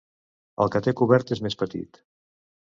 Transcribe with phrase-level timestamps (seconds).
[0.65, 2.03] El que té coberta és més petit.